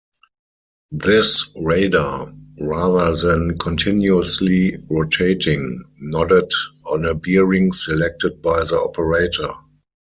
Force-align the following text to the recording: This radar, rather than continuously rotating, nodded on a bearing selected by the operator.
This 0.89 1.47
radar, 1.61 2.33
rather 2.59 3.15
than 3.15 3.55
continuously 3.59 4.75
rotating, 4.89 5.83
nodded 5.99 6.51
on 6.89 7.05
a 7.05 7.13
bearing 7.13 7.71
selected 7.71 8.41
by 8.41 8.63
the 8.63 8.79
operator. 8.79 9.47